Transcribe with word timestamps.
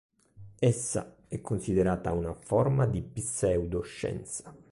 Essa 0.59 1.15
è 1.27 1.41
considerata 1.41 2.11
una 2.11 2.33
forma 2.33 2.87
di 2.87 3.03
pseudoscienza. 3.03 4.51